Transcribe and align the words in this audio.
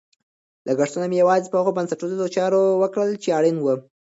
لګښتونه 0.67 1.05
مې 1.07 1.17
یوازې 1.23 1.51
په 1.51 1.57
هغو 1.59 1.75
بنسټیزو 1.77 2.33
چارو 2.35 2.61
وکړل 2.81 3.09
چې 3.23 3.29
اړین 3.37 3.57
وو. 3.59 3.73